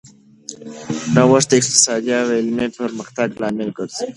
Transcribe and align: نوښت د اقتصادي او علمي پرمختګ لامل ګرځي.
نوښت 1.13 1.47
د 1.49 1.53
اقتصادي 1.61 2.11
او 2.21 2.27
علمي 2.37 2.67
پرمختګ 2.79 3.27
لامل 3.41 3.69
ګرځي. 3.77 4.07